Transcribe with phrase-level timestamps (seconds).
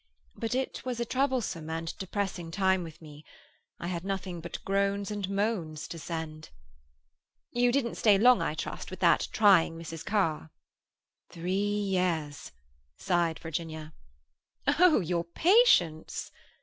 [0.35, 3.23] But it was a troublesome and depressing time with me.
[3.79, 6.49] I had nothing but groans and moans to send."
[7.51, 10.03] "You didn't stay long, I trust, with that trying Mrs.
[10.03, 10.49] Carr?"
[11.29, 12.51] "Three years!"
[12.97, 13.93] sighed Virginia.
[14.79, 16.31] "Oh, your patience!"